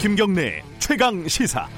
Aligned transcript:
김경래 0.00 0.62
최강 0.78 1.28
시사. 1.28 1.68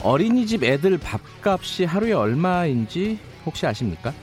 어린이집 0.00 0.62
애들 0.62 0.96
밥값이 0.98 1.86
하루에 1.86 2.12
얼마인지 2.12 3.18
혹시 3.44 3.66
아십니까? 3.66 4.14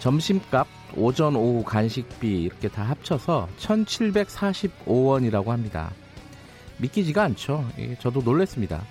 점심값, 0.00 0.66
오전, 0.96 1.36
오후 1.36 1.62
간식비 1.62 2.42
이렇게 2.42 2.66
다 2.66 2.82
합쳐서 2.82 3.48
1,745원이라고 3.56 5.46
합니다. 5.46 5.92
믿기지가 6.78 7.22
않죠. 7.22 7.64
예, 7.78 7.94
저도 8.00 8.22
놀랬습니다. 8.22 8.82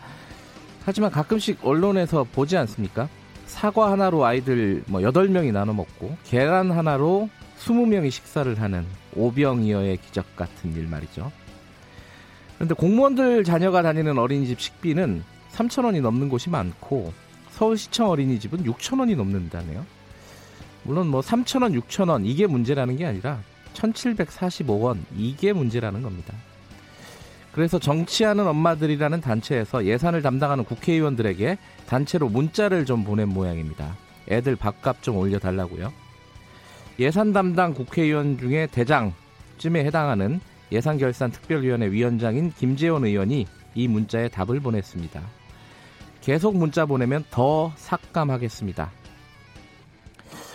하지만 0.86 1.12
가끔씩 1.12 1.60
언론에서 1.66 2.24
보지 2.24 2.56
않습니까? 2.56 3.10
사과 3.48 3.92
하나로 3.92 4.24
아이들 4.24 4.82
뭐 4.88 5.02
8명이 5.02 5.52
나눠 5.52 5.74
먹고 5.74 6.16
계란 6.24 6.72
하나로 6.72 7.28
20명이 7.60 8.10
식사를 8.10 8.60
하는 8.60 8.86
오병이어의 9.16 9.98
기적 9.98 10.36
같은 10.36 10.76
일 10.76 10.88
말이죠. 10.88 11.32
그런데 12.56 12.74
공무원들 12.74 13.44
자녀가 13.44 13.82
다니는 13.82 14.18
어린이집 14.18 14.60
식비는 14.60 15.24
3천원이 15.52 16.02
넘는 16.02 16.30
곳이 16.30 16.50
많고 16.50 17.14
서울시청 17.52 18.10
어린이집은 18.10 18.64
6천원이 18.64 19.16
넘는다네요. 19.16 19.86
물론 20.84 21.08
뭐 21.08 21.22
3천원, 21.22 21.80
6천원 21.82 22.26
이게 22.26 22.48
문제라는 22.48 22.98
게 22.98 23.06
아니라 23.06 23.40
1745원 23.74 25.00
이게 25.16 25.54
문제라는 25.54 26.02
겁니다. 26.02 26.34
그래서 27.52 27.80
정치하는 27.80 28.48
엄마들이라는 28.48 29.22
단체에서 29.22 29.86
예산을 29.86 30.22
담당하는 30.22 30.64
국회의원들에게 30.64 31.58
단체로 31.88 32.30
문자를 32.30 32.86
좀 32.86 33.04
보낸 33.04 33.28
모양입니다. 33.30 33.98
애들 34.30 34.56
밥값 34.56 35.02
좀 35.02 35.18
올려달라고요. 35.18 35.92
예산 37.00 37.32
담당 37.32 37.74
국회의원 37.74 38.38
중에 38.38 38.68
대장쯤에 38.68 39.86
해당하는 39.86 40.42
예산결산특별위원회 40.74 41.92
위원장인 41.92 42.52
김재원 42.52 43.06
의원이 43.06 43.48
이 43.74 43.88
문자에 43.88 44.28
답을 44.28 44.60
보냈습니다. 44.60 45.22
계속 46.20 46.58
문자 46.58 46.86
보내면 46.86 47.24
더 47.32 47.72
삭감하겠습니다. 47.78 48.92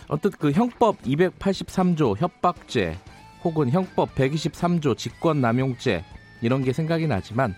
어떻 0.08 0.38
그 0.38 0.52
형법 0.52 1.00
283조 1.00 2.18
협박죄 2.18 2.98
혹은 3.42 3.70
형법 3.70 4.14
123조 4.14 4.98
직권남용죄 4.98 6.04
이런 6.42 6.62
게 6.62 6.74
생각이 6.74 7.06
나지만 7.06 7.54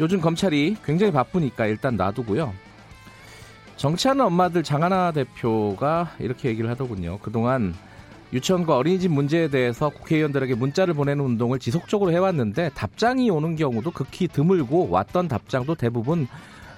요즘 0.00 0.22
검찰이 0.22 0.78
굉장히 0.86 1.12
바쁘니까 1.12 1.66
일단 1.66 1.96
놔두고요. 1.96 2.54
정치하는 3.76 4.24
엄마들 4.24 4.62
장하나 4.62 5.12
대표가 5.12 6.14
이렇게 6.18 6.48
얘기를 6.48 6.70
하더군요. 6.70 7.18
그동안 7.18 7.74
유치원과 8.32 8.76
어린이집 8.76 9.10
문제에 9.12 9.48
대해서 9.48 9.88
국회의원들에게 9.88 10.54
문자를 10.56 10.94
보내는 10.94 11.24
운동을 11.24 11.58
지속적으로 11.58 12.10
해왔는데 12.12 12.70
답장이 12.74 13.30
오는 13.30 13.56
경우도 13.56 13.92
극히 13.92 14.26
드물고 14.28 14.90
왔던 14.90 15.28
답장도 15.28 15.76
대부분 15.76 16.26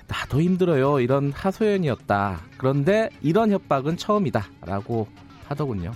나도 0.07 0.41
힘들어요 0.41 1.01
이런 1.01 1.33
하소연이었다. 1.33 2.41
그런데 2.57 3.11
이런 3.23 3.51
협박은 3.51 3.97
처음이다라고 3.97 5.07
하더군요. 5.47 5.93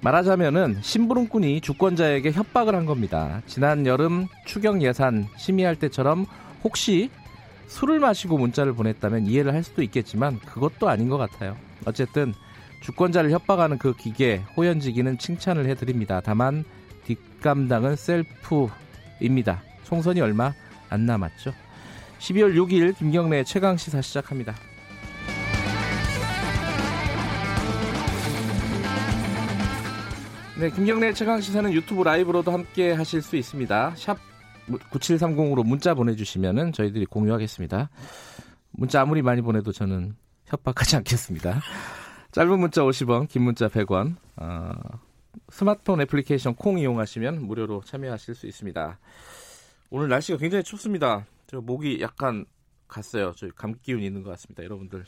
말하자면은 0.00 0.78
심부름꾼이 0.80 1.60
주권자에게 1.60 2.30
협박을 2.32 2.74
한 2.74 2.86
겁니다. 2.86 3.42
지난 3.46 3.84
여름 3.86 4.28
추경 4.46 4.80
예산 4.82 5.26
심의할 5.36 5.76
때처럼 5.76 6.24
혹시 6.62 7.10
술을 7.66 7.98
마시고 7.98 8.38
문자를 8.38 8.74
보냈다면 8.74 9.26
이해를 9.26 9.52
할 9.52 9.62
수도 9.62 9.82
있겠지만 9.82 10.38
그것도 10.40 10.88
아닌 10.88 11.08
것 11.08 11.18
같아요. 11.18 11.56
어쨌든 11.84 12.32
주권자를 12.80 13.30
협박하는 13.30 13.78
그 13.78 13.94
기계 13.94 14.42
호연지기는 14.56 15.18
칭찬을 15.18 15.66
해드립니다. 15.66 16.20
다만 16.24 16.64
뒷감당은 17.04 17.96
셀프입니다. 17.96 19.62
총선이 19.84 20.20
얼마 20.20 20.52
안 20.88 21.06
남았죠. 21.06 21.52
12월 22.18 22.54
6일 22.54 22.96
김경래 22.96 23.44
최강 23.44 23.76
시사 23.76 24.00
시작합니다. 24.00 24.54
네, 30.58 30.70
김경래 30.70 31.12
최강 31.12 31.40
시사는 31.40 31.72
유튜브 31.72 32.02
라이브로도 32.02 32.50
함께 32.50 32.92
하실 32.92 33.22
수 33.22 33.36
있습니다. 33.36 33.94
샵 33.96 34.18
9730으로 34.90 35.64
문자 35.64 35.94
보내주시면은 35.94 36.72
저희들이 36.72 37.06
공유하겠습니다. 37.06 37.90
문자 38.72 39.00
아무리 39.00 39.22
많이 39.22 39.40
보내도 39.40 39.72
저는 39.72 40.16
협박하지 40.46 40.96
않겠습니다. 40.96 41.60
짧은 42.32 42.58
문자 42.58 42.82
50원, 42.82 43.28
긴 43.28 43.42
문자 43.42 43.68
100원. 43.68 44.16
어, 44.36 44.72
스마트폰 45.50 46.00
애플리케이션 46.02 46.54
콩 46.54 46.78
이용하시면 46.78 47.46
무료로 47.46 47.82
참여하실 47.84 48.34
수 48.34 48.46
있습니다. 48.46 48.98
오늘 49.90 50.08
날씨가 50.08 50.38
굉장히 50.38 50.62
춥습니다. 50.62 51.24
저 51.46 51.60
목이 51.62 52.00
약간 52.02 52.44
갔어요. 52.86 53.32
저 53.36 53.48
감기 53.56 53.80
기운 53.80 54.02
있는 54.02 54.22
것 54.22 54.30
같습니다. 54.30 54.62
여러분들 54.62 55.04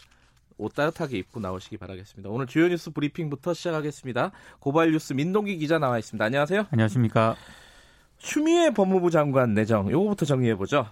옷 0.56 0.75
따뜻하게 0.75 1.19
입고 1.19 1.41
나오시기 1.41 1.76
바라겠습니다. 1.76 2.31
오늘 2.31 2.47
주요 2.47 2.69
뉴스 2.69 2.91
브리핑부터 2.91 3.52
시작하겠습니다. 3.52 4.32
고발 4.58 4.92
뉴스 4.92 5.12
민동기 5.12 5.58
기자 5.58 5.78
나와 5.78 5.98
있습니다. 5.98 6.25
안녕하세요. 6.25 6.66
안녕하십니까. 6.70 7.37
추미애 8.16 8.70
법무부 8.70 9.10
장관 9.10 9.54
내정 9.54 9.91
요거부터 9.91 10.26
정리해 10.26 10.54
보죠. 10.54 10.87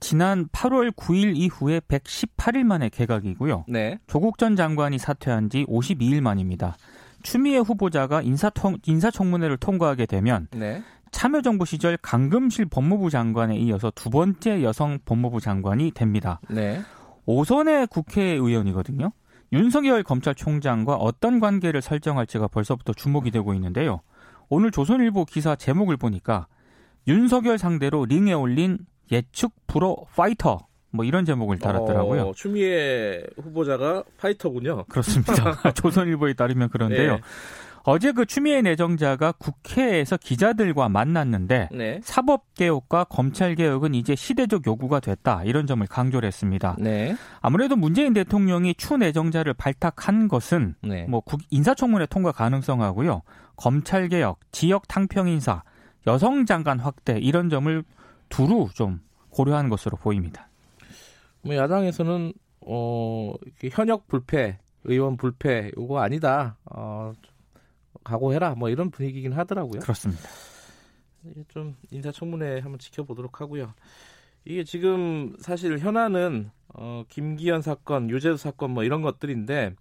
지난 0.00 0.48
8월 0.48 0.90
9일 0.92 1.36
이후에 1.36 1.80
118일 1.80 2.64
만에 2.64 2.88
개각이고요. 2.88 3.66
네. 3.68 3.98
조국 4.06 4.38
전 4.38 4.56
장관이 4.56 4.98
사퇴한 4.98 5.50
지 5.50 5.64
52일 5.66 6.20
만입니다. 6.20 6.76
추미애 7.22 7.58
후보자가 7.58 8.22
인사통, 8.22 8.78
인사청문회를 8.84 9.58
통과하게 9.58 10.06
되면 10.06 10.48
네. 10.52 10.82
참여정부 11.10 11.66
시절 11.66 11.96
강금실 11.98 12.66
법무부 12.66 13.10
장관에 13.10 13.56
이어서 13.58 13.92
두 13.94 14.10
번째 14.10 14.62
여성 14.62 14.98
법무부 15.04 15.40
장관이 15.40 15.90
됩니다. 15.90 16.40
네. 16.48 16.80
오선의 17.26 17.88
국회의원이거든요. 17.88 19.12
윤석열 19.52 20.02
검찰총장과 20.02 20.94
어떤 20.96 21.40
관계를 21.40 21.82
설정할지가 21.82 22.48
벌써부터 22.48 22.92
주목이 22.92 23.30
되고 23.30 23.52
있는데요. 23.54 24.00
오늘 24.48 24.70
조선일보 24.70 25.26
기사 25.26 25.56
제목을 25.56 25.96
보니까 25.96 26.46
윤석열 27.06 27.58
상대로 27.58 28.04
링에 28.04 28.32
올린 28.32 28.78
예측 29.12 29.52
프로 29.66 30.06
파이터 30.14 30.58
뭐 30.92 31.04
이런 31.04 31.24
제목을 31.24 31.58
달았더라고요. 31.58 32.22
어, 32.22 32.32
추미애 32.34 33.22
후보자가 33.36 34.04
파이터군요. 34.18 34.84
그렇습니다. 34.88 35.32
조선일보에 35.74 36.34
따르면 36.34 36.68
그런데요. 36.68 37.16
네. 37.16 37.20
어제 37.84 38.12
그 38.12 38.26
추미애 38.26 38.60
내정자가 38.60 39.32
국회에서 39.32 40.18
기자들과 40.18 40.90
만났는데 40.90 41.70
네. 41.72 42.00
사법 42.02 42.52
개혁과 42.54 43.04
검찰 43.04 43.54
개혁은 43.54 43.94
이제 43.94 44.14
시대적 44.14 44.66
요구가 44.66 45.00
됐다 45.00 45.44
이런 45.44 45.66
점을 45.66 45.86
강조를 45.86 46.26
했습니다. 46.26 46.76
네. 46.78 47.16
아무래도 47.40 47.76
문재인 47.76 48.12
대통령이 48.12 48.74
추 48.74 48.98
내정자를 48.98 49.54
발탁한 49.54 50.28
것은 50.28 50.74
네. 50.82 51.04
뭐 51.08 51.20
국- 51.20 51.40
인사청문회 51.50 52.06
통과 52.06 52.32
가능성하고요. 52.32 53.22
검찰 53.56 54.08
개혁, 54.08 54.40
지역 54.52 54.86
탕평 54.86 55.28
인사, 55.28 55.62
여성 56.06 56.44
장관 56.44 56.80
확대 56.80 57.18
이런 57.18 57.48
점을 57.48 57.82
두루 58.30 58.68
좀 58.74 59.00
고려한 59.28 59.68
것으로 59.68 59.98
보입니다. 59.98 60.48
뭐 61.42 61.54
야당에서는 61.54 62.32
어 62.62 63.34
현역 63.70 64.08
불패, 64.08 64.58
의원 64.84 65.16
불패 65.18 65.70
요거 65.76 66.00
아니다. 66.00 66.56
어 66.64 67.12
각오해라. 68.04 68.54
뭐 68.54 68.70
이런 68.70 68.90
분위기긴 68.90 69.32
하더라고요. 69.32 69.80
그렇습니다. 69.80 70.22
좀 71.48 71.76
인사청문회 71.90 72.60
한번 72.60 72.78
지켜보도록 72.78 73.40
하고요. 73.40 73.74
이게 74.44 74.64
지금 74.64 75.36
사실 75.38 75.78
현안은 75.78 76.50
어, 76.74 77.04
김기현 77.08 77.62
사건, 77.62 78.08
유재수 78.10 78.36
사건 78.36 78.70
뭐 78.70 78.84
이런 78.84 79.02
것들인데 79.02 79.74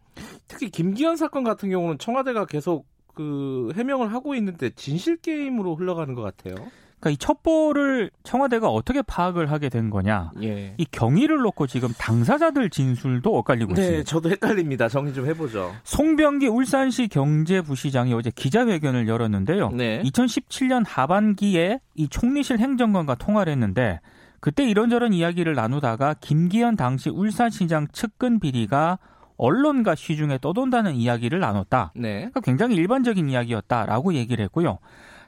특히 0.47 0.69
김기현 0.69 1.15
사건 1.15 1.43
같은 1.43 1.69
경우는 1.69 1.97
청와대가 1.97 2.45
계속 2.45 2.87
그 3.13 3.71
해명을 3.75 4.11
하고 4.11 4.35
있는데 4.35 4.69
진실 4.71 5.17
게임으로 5.17 5.75
흘러가는 5.75 6.13
것 6.13 6.21
같아요. 6.21 6.55
그러니까 6.99 7.11
이 7.11 7.17
첩보를 7.17 8.11
청와대가 8.23 8.67
어떻게 8.69 9.01
파악을 9.01 9.51
하게 9.51 9.69
된 9.69 9.89
거냐? 9.89 10.31
예. 10.41 10.73
이 10.77 10.85
경위를 10.85 11.37
놓고 11.37 11.67
지금 11.67 11.89
당사자들 11.97 12.69
진술도 12.69 13.37
엇갈리고 13.37 13.73
네, 13.73 13.81
있습니다. 13.81 14.03
저도 14.03 14.29
헷갈립니다. 14.29 14.89
정리 14.89 15.13
좀 15.13 15.25
해보죠. 15.25 15.73
송병기 15.83 16.47
울산시 16.47 17.07
경제부시장이 17.07 18.13
어제 18.13 18.31
기자회견을 18.31 19.07
열었는데요. 19.07 19.69
네. 19.71 20.01
2017년 20.03 20.83
하반기에 20.85 21.79
이 21.95 22.07
총리실 22.09 22.59
행정관과 22.59 23.15
통화를 23.15 23.51
했는데 23.53 24.01
그때 24.41 24.69
이런저런 24.69 25.13
이야기를 25.13 25.55
나누다가 25.55 26.15
김기현 26.19 26.75
당시 26.75 27.09
울산시장 27.09 27.87
측근 27.93 28.39
비리가 28.39 28.99
언론과 29.37 29.95
시중에 29.95 30.37
떠돈다는 30.41 30.95
이야기를 30.95 31.39
나눴다. 31.39 31.93
네. 31.95 32.15
그러니까 32.15 32.41
굉장히 32.41 32.75
일반적인 32.75 33.29
이야기였다라고 33.29 34.13
얘기를 34.13 34.43
했고요. 34.43 34.79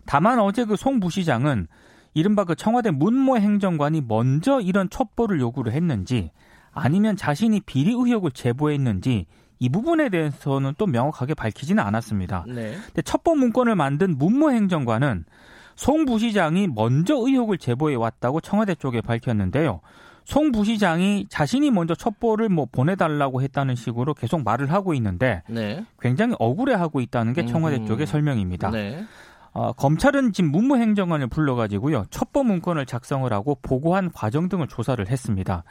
다만 0.05 0.39
어제 0.39 0.65
그 0.65 0.75
송 0.75 0.99
부시장은 0.99 1.67
이른바 2.13 2.43
그 2.43 2.55
청와대 2.55 2.91
문모 2.91 3.37
행정관이 3.37 4.01
먼저 4.07 4.59
이런 4.59 4.89
첩보를 4.89 5.39
요구를 5.39 5.71
했는지 5.73 6.31
아니면 6.73 7.15
자신이 7.15 7.61
비리 7.61 7.91
의혹을 7.91 8.31
제보했는지 8.31 9.25
이 9.59 9.69
부분에 9.69 10.09
대해서는 10.09 10.73
또 10.77 10.87
명확하게 10.87 11.35
밝히지는 11.35 11.83
않았습니다. 11.83 12.45
네. 12.47 12.75
근데 12.87 13.01
첩보 13.03 13.35
문건을 13.35 13.75
만든 13.75 14.17
문무행정관은 14.17 15.25
송 15.75 16.05
부시장이 16.05 16.67
먼저 16.67 17.15
의혹을 17.15 17.57
제보해 17.57 17.95
왔다고 17.95 18.41
청와대 18.41 18.75
쪽에 18.75 19.01
밝혔는데요. 19.01 19.79
송 20.25 20.51
부시장이 20.51 21.27
자신이 21.29 21.71
먼저 21.71 21.95
첩보를 21.95 22.49
뭐 22.49 22.67
보내달라고 22.71 23.41
했다는 23.41 23.75
식으로 23.75 24.13
계속 24.13 24.43
말을 24.43 24.71
하고 24.71 24.93
있는데 24.93 25.43
네. 25.47 25.85
굉장히 25.99 26.35
억울해하고 26.39 26.99
있다는 27.01 27.33
게 27.33 27.45
청와대 27.45 27.77
음. 27.77 27.85
쪽의 27.85 28.05
설명입니다. 28.07 28.69
네. 28.71 29.03
어, 29.53 29.73
검찰은 29.73 30.31
지금 30.31 30.51
문무행정관을 30.51 31.27
불러가지고요 31.27 32.05
첩보 32.09 32.43
문건을 32.43 32.85
작성을 32.85 33.31
하고 33.33 33.57
보고한 33.61 34.11
과정 34.11 34.47
등을 34.49 34.67
조사를 34.67 35.05
했습니다. 35.07 35.63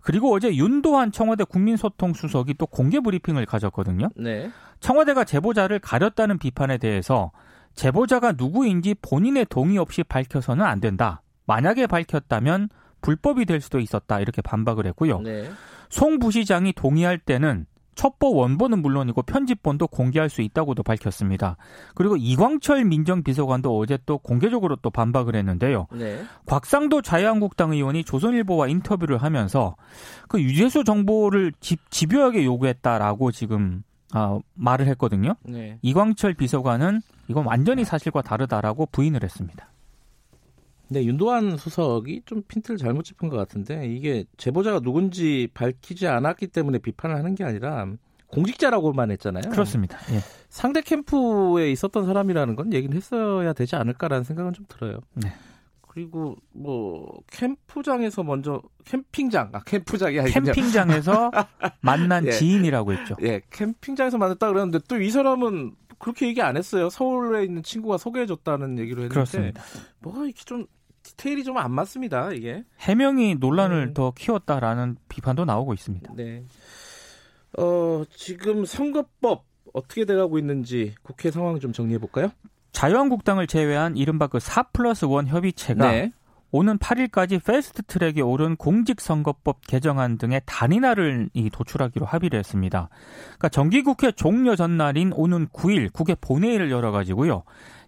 그리고 0.00 0.32
어제 0.32 0.54
윤도한 0.54 1.12
청와대 1.12 1.44
국민소통수석이 1.44 2.54
또 2.54 2.66
공개 2.66 3.00
브리핑을 3.00 3.44
가졌거든요. 3.44 4.08
네. 4.16 4.50
청와대가 4.80 5.24
제보자를 5.24 5.80
가렸다는 5.80 6.38
비판에 6.38 6.78
대해서 6.78 7.32
제보자가 7.74 8.32
누구인지 8.32 8.94
본인의 9.02 9.46
동의 9.50 9.78
없이 9.78 10.02
밝혀서는 10.02 10.64
안 10.64 10.80
된다. 10.80 11.22
만약에 11.46 11.86
밝혔다면 11.86 12.68
불법이 13.02 13.46
될 13.46 13.60
수도 13.60 13.78
있었다. 13.80 14.20
이렇게 14.20 14.42
반박을 14.42 14.86
했고요. 14.86 15.20
네. 15.20 15.50
송 15.88 16.18
부시장이 16.18 16.72
동의할 16.72 17.18
때는 17.18 17.66
첩보 17.96 18.34
원본은 18.34 18.82
물론이고 18.82 19.22
편집본도 19.22 19.88
공개할 19.88 20.28
수 20.28 20.42
있다고도 20.42 20.82
밝혔습니다. 20.82 21.56
그리고 21.94 22.16
이광철 22.16 22.84
민정비서관도 22.84 23.76
어제 23.76 23.98
또 24.06 24.18
공개적으로 24.18 24.76
또 24.76 24.90
반박을 24.90 25.34
했는데요. 25.34 25.88
네. 25.92 26.22
곽상도 26.44 27.02
자유한국당 27.02 27.72
의원이 27.72 28.04
조선일보와 28.04 28.68
인터뷰를 28.68 29.22
하면서 29.22 29.74
그 30.28 30.40
유재수 30.40 30.84
정보를 30.84 31.52
집, 31.58 31.90
집요하게 31.90 32.44
요구했다라고 32.44 33.32
지금 33.32 33.82
아, 34.12 34.38
말을 34.54 34.86
했거든요. 34.88 35.34
네. 35.42 35.78
이광철 35.82 36.34
비서관은 36.34 37.00
이건 37.28 37.44
완전히 37.46 37.84
사실과 37.84 38.22
다르다라고 38.22 38.86
부인을 38.92 39.24
했습니다. 39.24 39.68
네, 40.88 41.04
윤도한 41.04 41.56
수석이 41.56 42.22
좀 42.26 42.42
핀트를 42.46 42.78
잘못 42.78 43.02
짚은 43.02 43.28
것 43.28 43.36
같은데 43.36 43.86
이게 43.88 44.24
제보자가 44.36 44.80
누군지 44.80 45.48
밝히지 45.52 46.06
않았기 46.06 46.48
때문에 46.48 46.78
비판을 46.78 47.16
하는 47.16 47.34
게 47.34 47.42
아니라 47.44 47.86
공직자라고만 48.28 49.10
했잖아요. 49.12 49.50
그렇습니다. 49.50 49.98
예. 50.12 50.20
상대 50.48 50.80
캠프에 50.80 51.70
있었던 51.72 52.06
사람이라는 52.06 52.56
건 52.56 52.72
얘기는 52.72 52.96
했어야 52.96 53.52
되지 53.52 53.76
않을까라는 53.76 54.24
생각은 54.24 54.52
좀 54.52 54.64
들어요. 54.68 55.00
네. 55.14 55.32
그리고 55.88 56.36
뭐 56.52 57.10
캠프장에서 57.30 58.22
먼저 58.22 58.60
캠핑장, 58.84 59.50
아 59.52 59.60
캠프장이 59.64 60.16
그냥- 60.16 60.30
캠핑장에서 60.44 61.30
만난 61.80 62.26
예. 62.26 62.32
지인이라고 62.32 62.92
했죠. 62.92 63.16
예, 63.22 63.40
캠핑장에서 63.50 64.18
만났다 64.18 64.48
그랬는데 64.48 64.80
또 64.88 64.96
이 65.00 65.10
사람은 65.10 65.72
그렇게 65.98 66.26
얘기 66.28 66.42
안 66.42 66.56
했어요. 66.56 66.90
서울에 66.90 67.44
있는 67.44 67.62
친구가 67.62 67.98
소개해줬다는 67.98 68.78
얘기로 68.78 69.02
했는데 69.02 69.14
그렇습니다. 69.14 69.62
뭐 70.00 70.24
이렇게 70.24 70.42
좀 70.44 70.66
디테일이 71.02 71.44
좀 71.44 71.56
안 71.58 71.72
맞습니다. 71.72 72.32
이게. 72.32 72.64
해명이 72.80 73.36
논란을 73.36 73.88
음. 73.88 73.94
더 73.94 74.12
키웠다라는 74.12 74.96
비판도 75.08 75.44
나오고 75.44 75.72
있습니다. 75.74 76.12
네. 76.16 76.44
어, 77.58 78.02
지금 78.14 78.64
선거법 78.64 79.44
어떻게 79.72 80.04
돼가고 80.04 80.38
있는지 80.38 80.94
국회 81.02 81.30
상황 81.30 81.58
좀 81.60 81.72
정리해 81.72 81.98
볼까요? 81.98 82.30
자유한국당을 82.72 83.46
제외한 83.46 83.96
이른바 83.96 84.26
그4 84.26 84.72
플러스 84.72 85.06
1 85.06 85.26
협의체가 85.28 85.90
네. 85.90 86.12
오는 86.50 86.78
8일까지 86.78 87.44
패스트 87.44 87.82
트랙에 87.82 88.20
오른 88.20 88.56
공직선거법 88.56 89.66
개정안 89.66 90.16
등의 90.16 90.42
단일화를 90.46 91.28
이 91.34 91.50
도출하기로 91.50 92.06
합의를 92.06 92.38
했습니다. 92.38 92.88
그러니까 93.24 93.48
정기국회 93.48 94.12
종료 94.12 94.56
전날인 94.56 95.12
오는 95.14 95.48
9일 95.48 95.92
국회 95.92 96.14
본회의를 96.14 96.70
열어가지고요. 96.70 97.42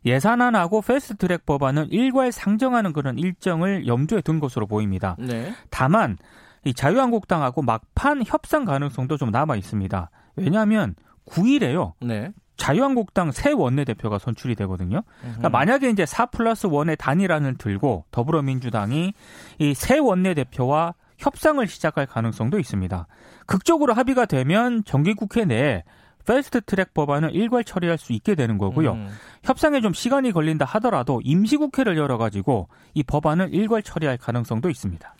예산안하고 0.04 0.82
패스트 0.82 1.16
트랙 1.16 1.46
법안은 1.46 1.90
일괄 1.90 2.32
상정하는 2.32 2.92
그런 2.92 3.18
일정을 3.18 3.86
염두에 3.86 4.20
둔 4.20 4.40
것으로 4.40 4.66
보입니다. 4.66 5.16
네. 5.18 5.52
다만 5.70 6.18
이 6.64 6.74
자유한국당하고 6.74 7.62
막판 7.62 8.22
협상 8.26 8.64
가능성도 8.64 9.16
좀 9.16 9.30
남아 9.30 9.56
있습니다. 9.56 10.10
왜냐하면 10.36 10.94
9일에요. 11.26 11.92
네. 12.00 12.32
자유한국당 12.58 13.32
새 13.32 13.52
원내대표가 13.52 14.18
선출이 14.18 14.54
되거든요. 14.56 15.02
그러니까 15.20 15.48
만약에 15.48 15.88
이제 15.88 16.04
4 16.04 16.26
플러스 16.26 16.68
1의 16.68 16.98
단일안을 16.98 17.56
들고 17.56 18.04
더불어민주당이 18.10 19.14
이 19.60 19.74
새 19.74 19.98
원내대표와 19.98 20.94
협상을 21.16 21.66
시작할 21.66 22.06
가능성도 22.06 22.58
있습니다. 22.58 23.06
극적으로 23.46 23.94
합의가 23.94 24.26
되면 24.26 24.84
정기국회 24.84 25.46
내에 25.46 25.82
패스트 26.26 26.60
트랙 26.60 26.92
법안을 26.92 27.34
일괄 27.34 27.64
처리할 27.64 27.96
수 27.96 28.12
있게 28.12 28.34
되는 28.34 28.58
거고요. 28.58 28.92
음. 28.92 29.08
협상에 29.44 29.80
좀 29.80 29.94
시간이 29.94 30.32
걸린다 30.32 30.66
하더라도 30.66 31.22
임시국회를 31.24 31.96
열어가지고 31.96 32.68
이 32.92 33.02
법안을 33.02 33.54
일괄 33.54 33.82
처리할 33.82 34.18
가능성도 34.18 34.68
있습니다. 34.68 35.14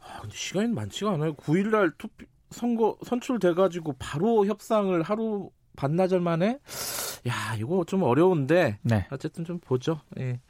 아, 0.00 0.20
근데 0.22 0.34
시간이 0.34 0.68
많지가 0.68 1.12
않아요. 1.12 1.34
9일날 1.34 1.92
투표 1.98 2.24
선거 2.50 2.96
선출돼가지고 3.04 3.96
바로 3.98 4.46
협상을 4.46 5.02
하루 5.02 5.50
반나절 5.76 6.20
만에 6.20 6.58
야 7.28 7.56
이거 7.58 7.84
좀 7.84 8.02
어려운데 8.02 8.78
네. 8.82 9.06
어쨌든 9.10 9.44
좀 9.44 9.58
보죠. 9.58 10.00
예. 10.18 10.40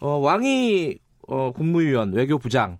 어, 0.00 0.16
왕이 0.18 0.98
어, 1.26 1.52
국무위원 1.52 2.12
외교부장 2.12 2.78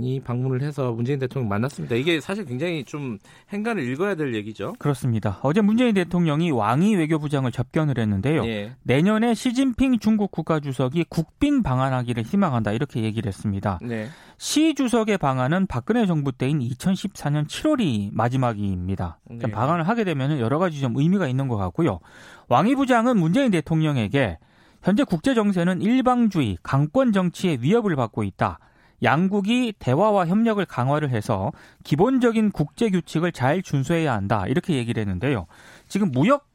이 0.00 0.20
방문을 0.20 0.62
해서 0.62 0.92
문재인 0.92 1.18
대통령 1.18 1.48
만났습니다. 1.48 1.94
이게 1.94 2.20
사실 2.20 2.44
굉장히 2.44 2.84
좀 2.84 3.18
행간을 3.52 3.82
읽어야 3.88 4.14
될 4.14 4.34
얘기죠. 4.34 4.74
그렇습니다. 4.78 5.38
어제 5.42 5.60
문재인 5.60 5.94
대통령이 5.94 6.50
왕이 6.50 6.96
외교부장을 6.96 7.52
접견을 7.52 7.98
했는데요. 7.98 8.44
예. 8.46 8.72
내년에 8.82 9.34
시진핑 9.34 9.98
중국 9.98 10.30
국가주석이 10.32 11.06
국빈 11.08 11.62
방한하기를 11.62 12.24
희망한다 12.24 12.72
이렇게 12.72 13.02
얘기를 13.02 13.28
했습니다. 13.28 13.78
네. 13.82 14.08
시 14.38 14.74
주석의 14.74 15.18
방한은 15.18 15.66
박근혜 15.66 16.06
정부 16.06 16.32
때인 16.32 16.58
2014년 16.58 17.46
7월이 17.46 18.10
마지막입니다. 18.12 19.18
네. 19.30 19.50
방한을 19.50 19.88
하게 19.88 20.04
되면 20.04 20.38
여러 20.40 20.58
가지 20.58 20.80
좀 20.80 20.96
의미가 20.96 21.28
있는 21.28 21.48
것 21.48 21.56
같고요. 21.56 22.00
왕이 22.48 22.74
부장은 22.74 23.18
문재인 23.18 23.50
대통령에게 23.50 24.38
현재 24.82 25.02
국제 25.04 25.34
정세는 25.34 25.82
일방주의, 25.82 26.58
강권 26.62 27.12
정치의 27.12 27.60
위협을 27.60 27.96
받고 27.96 28.22
있다. 28.22 28.58
양국이 29.02 29.74
대화와 29.78 30.26
협력을 30.26 30.64
강화를 30.64 31.10
해서 31.10 31.52
기본적인 31.84 32.50
국제 32.52 32.90
규칙을 32.90 33.32
잘 33.32 33.62
준수해야 33.62 34.12
한다. 34.12 34.44
이렇게 34.46 34.74
얘기를 34.74 35.00
했는데요. 35.00 35.46
지금 35.88 36.10
무역 36.10 36.48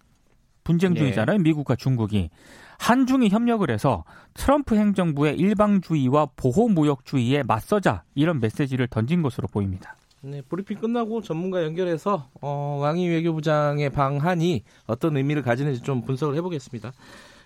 분쟁주의잖아요. 0.63 1.39
미국과 1.39 1.75
중국이. 1.75 2.29
한중이 2.79 3.29
협력을 3.29 3.69
해서 3.69 4.03
트럼프 4.33 4.75
행정부의 4.75 5.37
일방주의와 5.37 6.29
보호무역주의에 6.35 7.43
맞서자 7.43 8.03
이런 8.15 8.39
메시지를 8.39 8.87
던진 8.87 9.21
것으로 9.21 9.47
보입니다. 9.47 9.95
네, 10.23 10.41
브리핑 10.41 10.77
끝나고 10.79 11.21
전문가 11.21 11.63
연결해서 11.63 12.27
어, 12.41 12.77
왕이 12.79 13.07
외교부장의 13.09 13.89
방한이 13.91 14.63
어떤 14.87 15.17
의미를 15.17 15.41
가지는지 15.41 15.81
좀 15.81 16.01
분석을 16.03 16.35
해보겠습니다. 16.37 16.91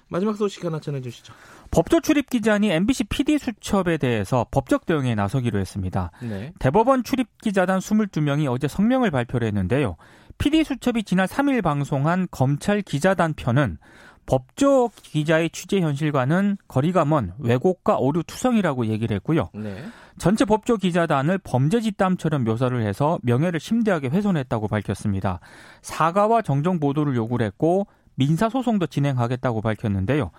마지막 0.07 0.35
소식 0.35 0.63
하나 0.63 0.79
전해주시죠. 0.79 1.33
법조 1.71 2.00
출입 2.01 2.29
기자니 2.29 2.71
MBC 2.71 3.05
PD 3.05 3.38
수첩에 3.38 3.97
대해서 3.97 4.45
법적 4.51 4.85
대응에 4.85 5.15
나서기로 5.15 5.59
했습니다. 5.59 6.12
네. 6.21 6.53
대법원 6.59 7.03
출입 7.03 7.27
기자단 7.41 7.79
22명이 7.79 8.51
어제 8.51 8.67
성명을 8.67 9.12
발표를 9.12 9.47
했는데요. 9.47 9.95
PD 10.38 10.63
수첩이 10.63 11.03
지난 11.03 11.27
3일 11.27 11.62
방송한 11.63 12.27
검찰 12.29 12.81
기자단 12.81 13.33
편은 13.33 13.77
법조 14.25 14.89
기자의 15.03 15.50
취재 15.51 15.79
현실과는 15.81 16.57
거리가 16.67 17.05
먼 17.05 17.33
왜곡과 17.38 17.97
오류 17.97 18.24
투성이라고 18.24 18.88
얘기를 18.88 19.15
했고요. 19.15 19.50
네. 19.53 19.83
전체 20.17 20.45
법조 20.45 20.77
기자단을 20.77 21.38
범죄 21.39 21.81
집단처럼 21.81 22.43
묘사를 22.43 22.81
해서 22.81 23.19
명예를 23.21 23.59
심대하게 23.59 24.07
훼손했다고 24.07 24.67
밝혔습니다. 24.67 25.39
사과와 25.81 26.41
정정 26.41 26.79
보도를 26.79 27.15
요구를 27.15 27.45
했고 27.45 27.88
민사 28.15 28.50
소송도 28.50 28.88
진행하겠다고 28.88 29.62
밝혔는데요. 29.62 30.31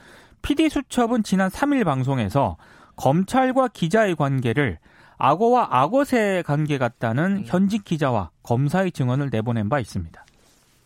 PD 0.43 0.69
수첩은 0.69 1.23
지난 1.23 1.51
3일 1.51 1.85
방송에서 1.85 2.57
검찰과 2.97 3.69
기자의 3.69 4.17
관계를 4.17 4.79
악어와 5.19 5.69
악어새 5.71 6.43
관계 6.47 6.79
같다는 6.79 7.39
음. 7.39 7.43
현직 7.47 7.85
기자와 7.85 8.31
검사의 8.43 8.93
증언을 8.93 9.31
내보낸 9.31 9.69
바 9.69 9.81
있습니다. 9.81 10.25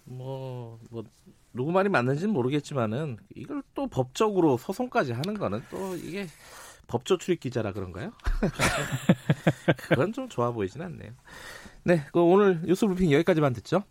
뭐, 0.04 0.78
뭐 0.90 1.04
누구 1.52 1.72
말이 1.72 1.88
맞는지는 1.88 2.32
모르겠지만은 2.32 3.18
이걸 3.34 3.62
또 3.74 3.86
법적으로 3.88 4.56
소송까지 4.56 5.12
하는 5.12 5.34
거는 5.34 5.62
또 5.70 5.96
이게 5.96 6.26
법조 6.86 7.18
출입 7.18 7.40
기자라 7.40 7.72
그런가요? 7.72 8.12
그건 9.88 10.12
좀 10.12 10.28
좋아 10.28 10.50
보이진 10.50 10.82
않네요. 10.82 11.12
네, 11.84 12.04
그 12.12 12.20
오늘 12.20 12.60
뉴스 12.64 12.86
브리핑 12.86 13.10
여기까지만 13.12 13.52
듣죠. 13.52 13.84